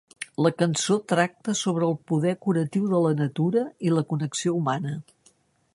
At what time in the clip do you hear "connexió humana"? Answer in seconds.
4.15-4.97